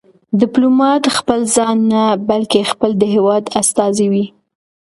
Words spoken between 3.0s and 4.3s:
د هېواد استازی وي.